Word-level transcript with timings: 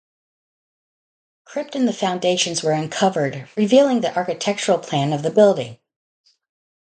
The 1.45 1.51
crypt 1.51 1.75
and 1.75 1.87
the 1.87 1.93
foundations 1.93 2.63
were 2.63 2.71
uncovered, 2.71 3.47
revealing 3.55 4.01
the 4.01 4.15
architectural 4.17 4.79
plan 4.79 5.13
of 5.13 5.21
the 5.21 5.29
building. 5.29 5.77